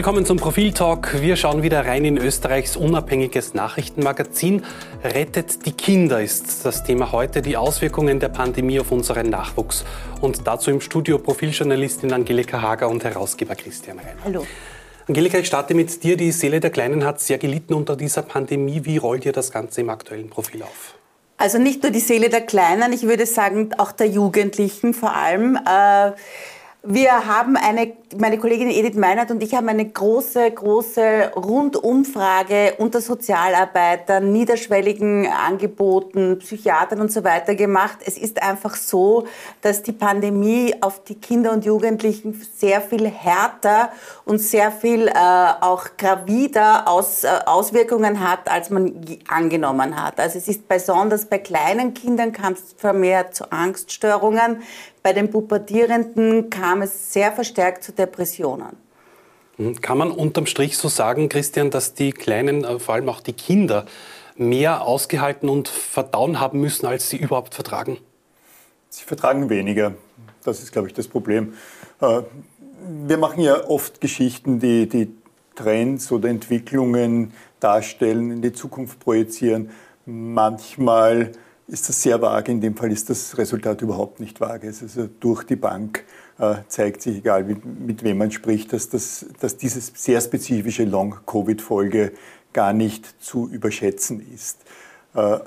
[0.00, 1.20] Willkommen zum Profil-Talk.
[1.20, 4.64] Wir schauen wieder rein in Österreichs unabhängiges Nachrichtenmagazin.
[5.04, 9.84] Rettet die Kinder ist das Thema heute, die Auswirkungen der Pandemie auf unseren Nachwuchs.
[10.22, 14.24] Und dazu im Studio Profiljournalistin Angelika Hager und Herausgeber Christian Reiner.
[14.24, 14.46] Hallo.
[15.06, 16.16] Angelika, ich starte mit dir.
[16.16, 18.80] Die Seele der Kleinen hat sehr gelitten unter dieser Pandemie.
[18.84, 20.94] Wie rollt ihr das Ganze im aktuellen Profil auf?
[21.36, 25.56] Also nicht nur die Seele der Kleinen, ich würde sagen auch der Jugendlichen vor allem.
[25.56, 26.12] Äh
[26.82, 33.02] wir haben eine, meine Kollegin Edith Meinert und ich haben eine große, große Rundumfrage unter
[33.02, 37.98] Sozialarbeitern, niederschwelligen Angeboten, Psychiatern und so weiter gemacht.
[38.06, 39.26] Es ist einfach so,
[39.60, 43.90] dass die Pandemie auf die Kinder und Jugendlichen sehr viel härter
[44.24, 50.18] und sehr viel äh, auch gravider Aus, äh, Auswirkungen hat, als man angenommen hat.
[50.18, 54.62] Also es ist besonders bei kleinen Kindern kam es vermehrt zu Angststörungen.
[55.02, 58.76] Bei den Pubertierenden kam es sehr verstärkt zu Depressionen.
[59.56, 63.20] Hm, kann man unterm Strich so sagen, Christian, dass die Kleinen, äh, vor allem auch
[63.20, 63.86] die Kinder,
[64.36, 67.98] mehr ausgehalten und verdauen haben müssen, als sie überhaupt vertragen?
[68.88, 69.94] Sie vertragen weniger.
[70.44, 71.54] Das ist, glaube ich, das Problem.
[72.00, 72.22] Äh,
[73.06, 75.12] wir machen ja oft Geschichten, die, die
[75.54, 79.70] Trends oder Entwicklungen darstellen, in die Zukunft projizieren.
[80.06, 81.32] Manchmal
[81.66, 82.50] ist das sehr vage.
[82.50, 84.68] In dem Fall ist das Resultat überhaupt nicht vage.
[84.68, 86.04] Es ist also durch die Bank
[86.68, 92.12] zeigt sich, egal wie, mit wem man spricht, dass, das, dass diese sehr spezifische Long-Covid-Folge
[92.52, 94.58] gar nicht zu überschätzen ist.
[95.14, 95.38] Äh,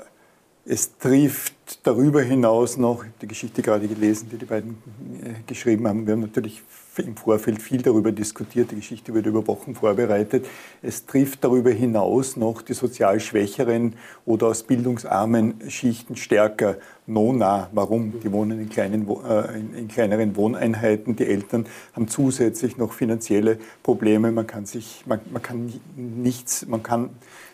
[0.66, 4.78] es trifft darüber hinaus noch, die Geschichte gerade gelesen, die die beiden
[5.22, 6.06] äh, geschrieben haben.
[6.06, 6.62] Wir haben natürlich
[6.96, 8.70] im Vorfeld viel darüber diskutiert.
[8.70, 10.46] Die Geschichte wurde über Wochen vorbereitet.
[10.80, 16.76] Es trifft darüber hinaus noch die sozial schwächeren oder aus bildungsarmen Schichten stärker.
[17.06, 18.18] Nona, warum?
[18.20, 21.16] Die wohnen in, kleinen, äh, in, kleineren Wohneinheiten.
[21.16, 24.32] Die Eltern haben zusätzlich noch finanzielle Probleme.
[24.32, 27.10] Man kann sich, man, man kann nichts, man kann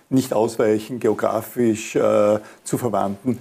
[0.09, 3.39] nicht ausweichen geografisch äh, zu Verwandten.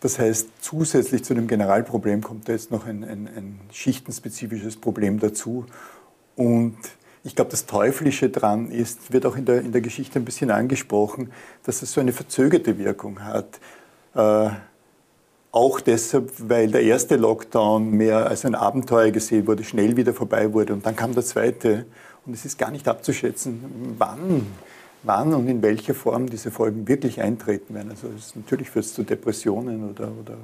[0.00, 5.18] Das heißt, zusätzlich zu dem Generalproblem kommt da jetzt noch ein, ein, ein schichtenspezifisches Problem
[5.18, 5.66] dazu.
[6.36, 6.76] Und
[7.24, 10.52] ich glaube, das Teuflische dran ist, wird auch in der, in der Geschichte ein bisschen
[10.52, 11.32] angesprochen,
[11.64, 13.58] dass es so eine verzögerte Wirkung hat.
[14.14, 14.50] Äh,
[15.58, 20.52] auch deshalb, weil der erste Lockdown mehr als ein Abenteuer gesehen wurde, schnell wieder vorbei
[20.52, 21.84] wurde und dann kam der zweite.
[22.24, 24.46] Und es ist gar nicht abzuschätzen, wann
[25.02, 27.90] wann und in welcher Form diese Folgen wirklich eintreten werden.
[27.90, 30.34] Also natürlich führt es zu Depressionen oder, oder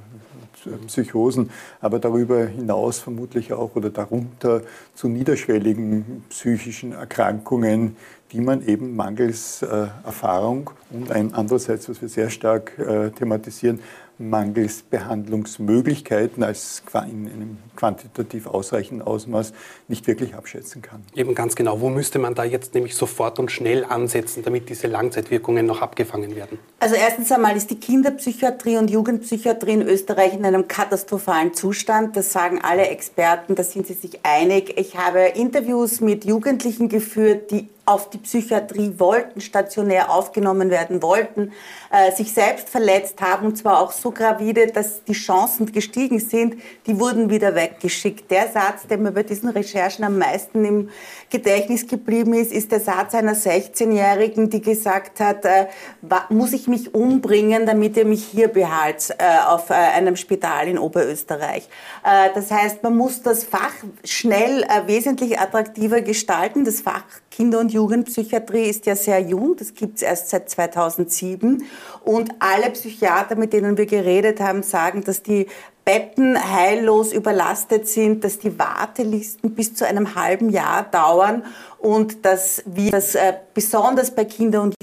[0.63, 4.63] zu Psychosen, aber darüber hinaus vermutlich auch oder darunter
[4.95, 7.97] zu niederschwelligen psychischen Erkrankungen,
[8.33, 13.81] die man eben mangels äh, Erfahrung und ein andererseits, was wir sehr stark äh, thematisieren,
[14.19, 19.53] mangels Behandlungsmöglichkeiten als in einem quantitativ ausreichenden Ausmaß
[19.89, 21.03] nicht wirklich abschätzen kann.
[21.15, 21.81] Eben ganz genau.
[21.81, 26.37] Wo müsste man da jetzt nämlich sofort und schnell ansetzen, damit diese Langzeitwirkungen noch abgefangen
[26.37, 26.59] werden?
[26.79, 32.17] Also erstens einmal ist die Kinderpsychiatrie und Jugendpsychiatrie in Österreich in einem katastrophalen Zustand.
[32.17, 34.75] Das sagen alle Experten, da sind sie sich einig.
[34.79, 41.53] Ich habe Interviews mit Jugendlichen geführt, die auf die Psychiatrie wollten, stationär aufgenommen werden wollten,
[41.93, 46.57] äh, sich selbst verletzt haben, und zwar auch so gravide, dass die Chancen gestiegen sind,
[46.87, 48.31] die wurden wieder weggeschickt.
[48.31, 50.89] Der Satz, der mir bei diesen Recherchen am meisten im
[51.31, 55.67] Gedächtnis geblieben ist, ist der Satz einer 16-Jährigen, die gesagt hat, äh,
[56.31, 60.79] muss ich mich umbringen, damit ihr mich hier behalt äh, auf äh, einem Spital in
[60.79, 61.69] Oberösterreich.
[62.05, 63.75] Äh, das heißt, man muss das Fach
[64.05, 66.65] schnell äh, wesentlich attraktiver gestalten.
[66.65, 71.65] Das Fach Kinder- und Jugendpsychiatrie ist ja sehr jung, das gibt es erst seit 2007.
[72.05, 75.47] Und alle Psychiater, mit denen wir geredet haben, sagen, dass die
[75.85, 81.45] Betten heillos überlastet sind, dass die Wartelisten bis zu einem halben Jahr dauern
[81.79, 84.75] und dass wir das äh, besonders bei Kinder- und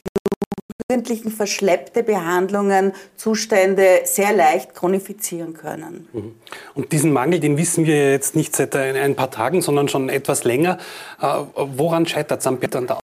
[0.91, 6.07] Jugendlichen verschleppte Behandlungen, Zustände sehr leicht chronifizieren können.
[6.11, 6.35] Mhm.
[6.73, 10.43] Und diesen Mangel, den wissen wir jetzt nicht seit ein paar Tagen, sondern schon etwas
[10.43, 10.77] länger.
[11.21, 12.99] Äh, woran scheitert es am An der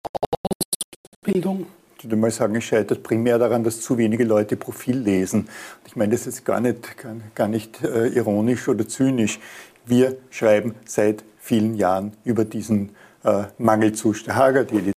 [1.23, 1.67] Ausbildung?
[1.99, 5.49] Ich würde mal sagen, es scheitert primär daran, dass zu wenige Leute Profil lesen.
[5.87, 9.39] Ich meine das ist gar nicht, gar, gar nicht äh, ironisch oder zynisch.
[9.87, 14.37] Wir schreiben seit vielen Jahren über diesen äh, Mangelzustand.
[14.37, 14.96] Hager, die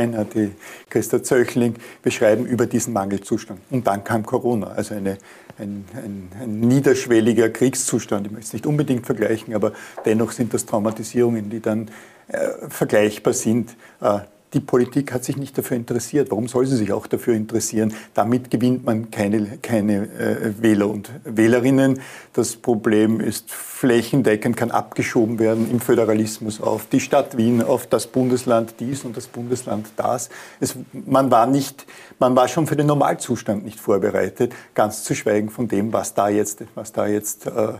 [0.00, 0.52] Meiner, die
[0.88, 3.60] Christa Zöchling beschreiben über diesen Mangelzustand.
[3.70, 5.18] Und dann kam Corona, also eine,
[5.58, 8.26] ein, ein, ein, niederschwelliger Kriegszustand.
[8.26, 9.72] Ich möchte es nicht unbedingt vergleichen, aber
[10.04, 11.90] dennoch sind das Traumatisierungen, die dann
[12.28, 13.76] äh, vergleichbar sind.
[14.00, 14.20] Äh,
[14.52, 16.30] die Politik hat sich nicht dafür interessiert.
[16.30, 17.94] Warum soll sie sich auch dafür interessieren?
[18.14, 22.00] Damit gewinnt man keine, keine äh, Wähler und Wählerinnen.
[22.32, 28.06] Das Problem ist flächendeckend, kann abgeschoben werden im Föderalismus auf die Stadt Wien, auf das
[28.06, 30.30] Bundesland dies und das Bundesland das.
[30.58, 31.86] Es, man, war nicht,
[32.18, 36.28] man war schon für den Normalzustand nicht vorbereitet, ganz zu schweigen von dem, was da
[36.28, 37.74] jetzt, was da jetzt äh,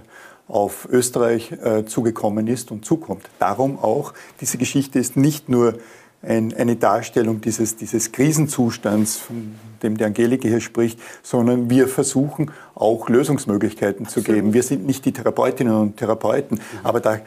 [0.51, 3.29] auf Österreich äh, zugekommen ist und zukommt.
[3.39, 5.75] Darum auch, diese Geschichte ist nicht nur
[6.23, 12.51] ein, eine Darstellung dieses, dieses Krisenzustands, von dem die Angelike hier spricht, sondern wir versuchen
[12.75, 14.27] auch Lösungsmöglichkeiten Absolut.
[14.27, 14.53] zu geben.
[14.53, 16.79] Wir sind nicht die Therapeutinnen und Therapeuten, mhm.
[16.83, 17.21] aber da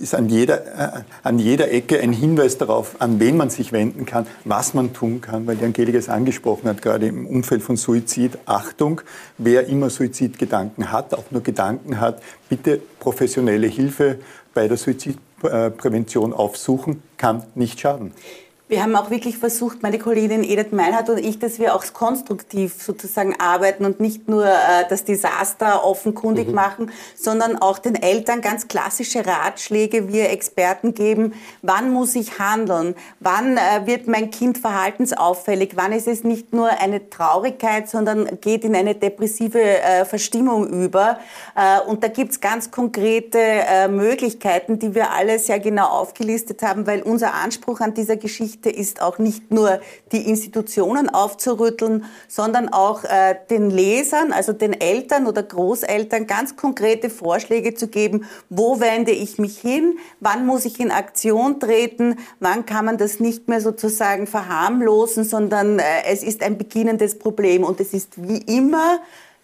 [0.00, 4.04] ist an jeder, äh, an jeder Ecke ein Hinweis darauf, an wen man sich wenden
[4.04, 7.76] kann, was man tun kann, weil die Angelika es angesprochen hat, gerade im Umfeld von
[7.76, 8.38] Suizid.
[8.46, 9.00] Achtung,
[9.38, 14.18] wer immer Suizidgedanken hat, auch nur Gedanken hat, bitte professionelle Hilfe
[14.54, 14.76] bei der
[15.40, 18.12] Suizidprävention aufsuchen, kann nicht schaden.
[18.70, 22.80] Wir haben auch wirklich versucht, meine Kollegin Edith Meinhardt und ich, dass wir auch konstruktiv
[22.80, 26.54] sozusagen arbeiten und nicht nur äh, das Desaster offenkundig mhm.
[26.54, 31.34] machen, sondern auch den Eltern ganz klassische Ratschläge wir Experten geben.
[31.62, 32.94] Wann muss ich handeln?
[33.18, 35.72] Wann äh, wird mein Kind verhaltensauffällig?
[35.74, 41.18] Wann ist es nicht nur eine Traurigkeit, sondern geht in eine depressive äh, Verstimmung über?
[41.56, 46.86] Äh, und da gibt's ganz konkrete äh, Möglichkeiten, die wir alle sehr genau aufgelistet haben,
[46.86, 49.80] weil unser Anspruch an dieser Geschichte Geschichte ist auch nicht nur
[50.12, 57.08] die Institutionen aufzurütteln, sondern auch äh, den Lesern, also den Eltern oder Großeltern ganz konkrete
[57.08, 62.66] Vorschläge zu geben, wo wende ich mich hin, wann muss ich in Aktion treten, wann
[62.66, 67.64] kann man das nicht mehr sozusagen verharmlosen, sondern äh, es ist ein beginnendes Problem.
[67.64, 69.00] Und es ist wie immer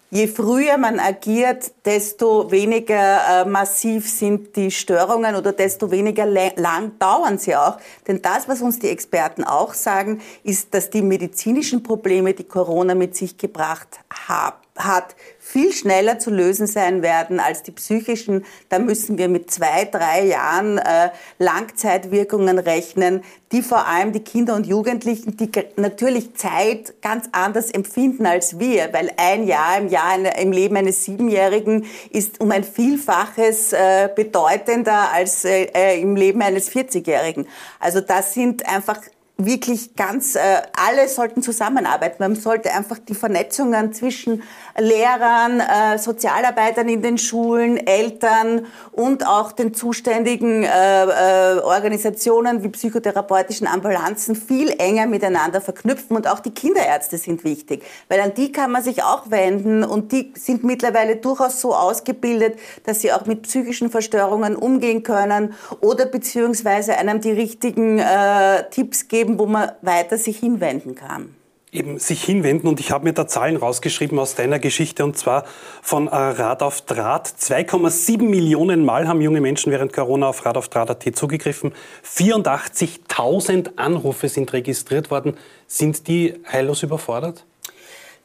[0.09, 6.97] Je früher man agiert, desto weniger äh, massiv sind die Störungen oder desto weniger lang
[6.97, 7.77] dauern sie auch.
[8.07, 12.95] Denn das, was uns die Experten auch sagen, ist, dass die medizinischen Probleme, die Corona
[12.95, 18.45] mit sich gebracht haben, hat, viel schneller zu lösen sein werden als die psychischen.
[18.69, 21.09] Da müssen wir mit zwei, drei Jahren äh,
[21.39, 28.25] Langzeitwirkungen rechnen, die vor allem die Kinder und Jugendlichen, die natürlich Zeit ganz anders empfinden
[28.25, 33.71] als wir, weil ein Jahr im Jahr im Leben eines Siebenjährigen ist um ein Vielfaches
[33.71, 37.47] äh, bedeutender als äh, im Leben eines 40-Jährigen.
[37.79, 38.99] Also das sind einfach
[39.37, 40.39] wirklich ganz, äh,
[40.75, 42.15] alle sollten zusammenarbeiten.
[42.19, 44.41] Man sollte einfach die Vernetzungen zwischen
[44.77, 52.69] Lehrern, äh, Sozialarbeitern in den Schulen, Eltern und auch den zuständigen äh, äh, Organisationen wie
[52.69, 56.17] psychotherapeutischen Ambulanzen viel enger miteinander verknüpfen.
[56.17, 60.11] Und auch die Kinderärzte sind wichtig, weil an die kann man sich auch wenden und
[60.11, 66.07] die sind mittlerweile durchaus so ausgebildet, dass sie auch mit psychischen Verstörungen umgehen können oder
[66.07, 71.35] beziehungsweise einem die richtigen äh, Tipps geben, geben, wo man weiter sich hinwenden kann
[71.73, 72.69] eben sich hinwenden.
[72.69, 75.43] Und ich habe mir da Zahlen rausgeschrieben aus deiner Geschichte und zwar
[75.81, 77.27] von äh, Rad auf Draht.
[77.27, 81.73] 2,7 Millionen Mal haben junge Menschen während Corona auf Rad auf Draht.at zugegriffen.
[82.05, 85.37] 84.000 Anrufe sind registriert worden.
[85.67, 87.45] Sind die heillos überfordert?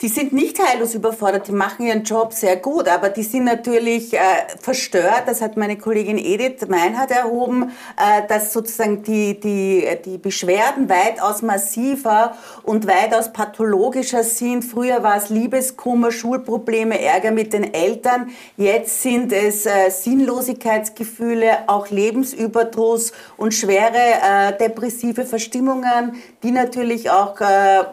[0.01, 4.15] Die sind nicht heillos überfordert, die machen ihren Job sehr gut, aber die sind natürlich
[4.15, 4.19] äh,
[4.61, 5.23] verstört.
[5.27, 11.43] Das hat meine Kollegin Edith Meinhardt erhoben, äh, dass sozusagen die, die, die Beschwerden weitaus
[11.43, 12.35] massiver
[12.65, 14.65] und weitaus pathologischer sind.
[14.65, 18.31] Früher war es Liebeskummer, Schulprobleme, Ärger mit den Eltern.
[18.57, 27.41] Jetzt sind es äh, Sinnlosigkeitsgefühle, auch Lebensüberdruss und schwere äh, depressive Verstimmungen, die natürlich auch
[27.41, 27.85] äh,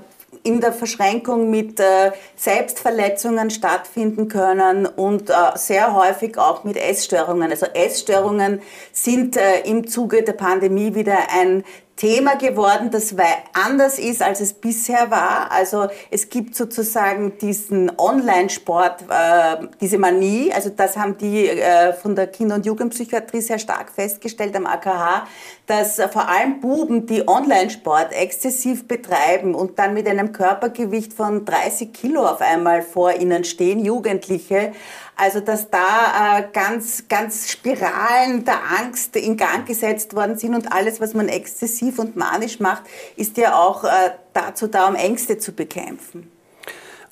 [0.43, 7.51] in der Verschränkung mit äh, Selbstverletzungen stattfinden können und äh, sehr häufig auch mit Essstörungen.
[7.51, 11.63] Also Essstörungen sind äh, im Zuge der Pandemie wieder ein
[12.00, 13.13] Thema geworden, das
[13.51, 15.51] anders ist, als es bisher war.
[15.51, 22.15] Also es gibt sozusagen diesen Online-Sport, äh, diese Manie, also das haben die äh, von
[22.15, 25.27] der Kinder- und Jugendpsychiatrie sehr stark festgestellt am AKH,
[25.68, 31.44] dass äh, vor allem Buben, die Online-Sport exzessiv betreiben und dann mit einem Körpergewicht von
[31.44, 34.72] 30 Kilo auf einmal vor ihnen stehen, Jugendliche,
[35.18, 40.72] also dass da äh, ganz, ganz Spiralen der Angst in Gang gesetzt worden sind und
[40.72, 42.84] alles, was man exzessiv und manisch macht,
[43.15, 46.29] ist ja auch äh, dazu da, um Ängste zu bekämpfen.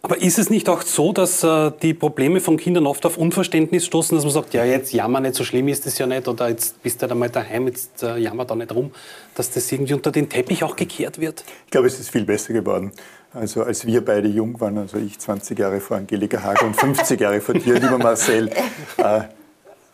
[0.04, 3.86] Aber ist es nicht auch so, dass äh, die Probleme von Kindern oft auf Unverständnis
[3.86, 6.50] stoßen, dass man sagt, ja, jetzt jammer nicht, so schlimm ist es ja nicht, oder
[6.50, 8.92] jetzt bist du halt einmal daheim, jetzt äh, jammer da nicht rum,
[9.36, 11.44] dass das irgendwie unter den Teppich auch gekehrt wird?
[11.66, 12.92] Ich glaube, es ist viel besser geworden.
[13.34, 17.20] Also als wir beide jung waren, also ich 20 Jahre vor Angelika Hager und 50
[17.20, 18.48] Jahre vor dir, lieber Marcel,
[18.98, 19.22] äh,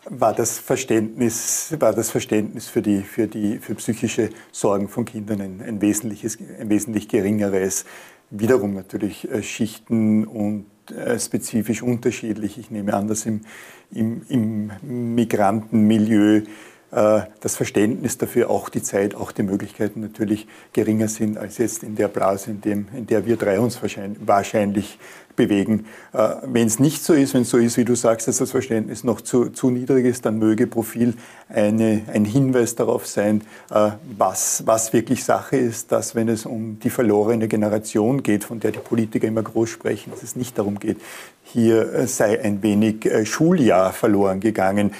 [0.06, 5.40] war das Verständnis, war das Verständnis für, die, für, die, für psychische Sorgen von Kindern
[5.40, 7.84] ein, ein, wesentliches, ein wesentlich geringeres.
[8.30, 12.58] Wiederum natürlich äh, Schichten und äh, spezifisch unterschiedlich.
[12.58, 13.42] Ich nehme an, dass im,
[13.90, 16.42] im, im Migrantenmilieu
[16.94, 21.96] das Verständnis dafür, auch die Zeit, auch die Möglichkeiten natürlich geringer sind als jetzt in
[21.96, 24.98] der Blase, in, dem, in der wir drei uns wahrscheinlich, wahrscheinlich
[25.36, 25.86] bewegen.
[26.12, 28.50] Äh, wenn es nicht so ist, wenn es so ist, wie du sagst, dass das
[28.50, 31.14] Verständnis noch zu, zu niedrig ist, dann möge Profil
[31.48, 36.78] eine, ein Hinweis darauf sein, äh, was, was wirklich Sache ist, dass wenn es um
[36.78, 40.78] die verlorene Generation geht, von der die Politiker immer groß sprechen, dass es nicht darum
[40.78, 40.98] geht,
[41.54, 44.90] hier sei ein wenig Schuljahr verloren gegangen.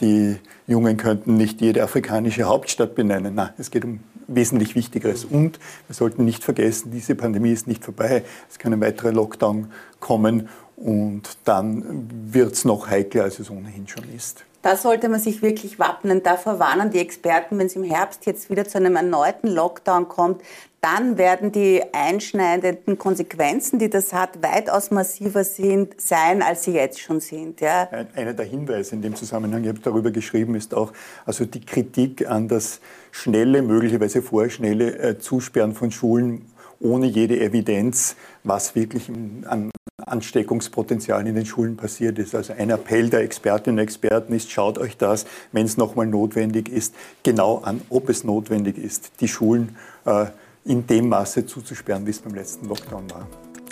[0.00, 0.36] Die
[0.66, 3.36] Jungen könnten nicht jede afrikanische Hauptstadt benennen.
[3.36, 5.24] Nein, es geht um wesentlich Wichtigeres.
[5.24, 8.24] Und wir sollten nicht vergessen, diese Pandemie ist nicht vorbei.
[8.50, 10.48] Es kann ein weiterer Lockdown kommen
[10.80, 14.44] und dann wird es noch heikler, als es ohnehin schon ist.
[14.62, 16.22] Da sollte man sich wirklich wappnen.
[16.22, 20.42] Davor warnen die Experten, wenn es im Herbst jetzt wieder zu einem erneuten Lockdown kommt,
[20.82, 27.00] dann werden die einschneidenden Konsequenzen, die das hat, weitaus massiver sind, sein, als sie jetzt
[27.00, 27.60] schon sind.
[27.60, 27.88] Ja.
[28.14, 30.92] Einer der Hinweise in dem Zusammenhang, ich habe darüber geschrieben, ist auch
[31.26, 32.80] also die Kritik an das
[33.12, 36.46] schnelle, möglicherweise vorschnelle äh, Zusperren von Schulen
[36.80, 39.70] ohne jede Evidenz, was wirklich an
[40.10, 42.34] Ansteckungspotenzial in den Schulen passiert ist.
[42.34, 46.68] Also ein Appell der Expertinnen und Experten ist, schaut euch das, wenn es nochmal notwendig
[46.68, 50.26] ist, genau an, ob es notwendig ist, die Schulen äh,
[50.64, 53.26] in dem Maße zuzusperren, wie es beim letzten Lockdown war.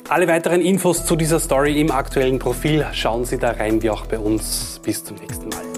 [0.09, 4.07] Alle weiteren Infos zu dieser Story im aktuellen Profil schauen Sie da rein, wie auch
[4.07, 4.81] bei uns.
[4.83, 5.78] Bis zum nächsten Mal.